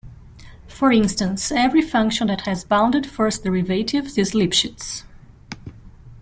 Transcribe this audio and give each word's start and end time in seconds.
For 0.67 0.91
instance, 0.91 1.51
every 1.51 1.83
function 1.83 2.25
that 2.25 2.47
has 2.47 2.63
bounded 2.63 3.05
first 3.05 3.43
derivatives 3.43 4.17
is 4.17 4.31
Lipschitz. 4.31 5.03